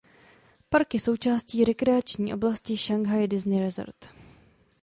Park 0.69 0.93
je 0.93 0.99
součástí 0.99 1.65
rekreační 1.65 2.33
oblasti 2.33 2.77
Shanghai 2.77 3.27
Disney 3.27 3.59
Resort. 3.59 4.09